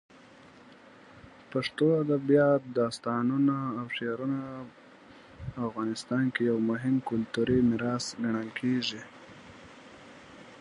پښتو 1.51 1.85
ادبیات، 2.03 2.61
داستانونه، 2.79 3.57
او 3.77 3.85
شعرونه 3.97 4.41
افغانستان 5.67 6.23
کې 6.33 6.41
یو 6.51 6.57
مهم 6.71 6.95
کلتوري 7.09 7.57
میراث 7.69 8.05
ګڼل 8.21 8.49
کېږي. 8.59 9.01